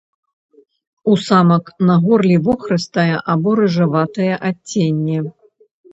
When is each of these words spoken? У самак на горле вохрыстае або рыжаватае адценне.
У 1.11 1.17
самак 1.25 1.69
на 1.89 1.95
горле 2.05 2.37
вохрыстае 2.47 3.15
або 3.35 3.49
рыжаватае 3.61 4.31
адценне. 4.51 5.19